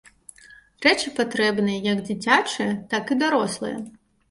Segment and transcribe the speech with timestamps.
[0.85, 3.77] Рэчы патрэбныя як дзіцячыя, так і дарослыя.